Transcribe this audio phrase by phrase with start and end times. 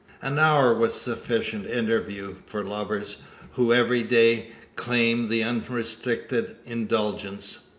[0.23, 3.17] An hour was sufficient interview for lovers,
[3.51, 7.65] who could every day claim unrestricted indulgence.